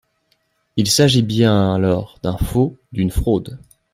[0.77, 3.59] Il s’agit bien alors d’un faux, d’une fraude.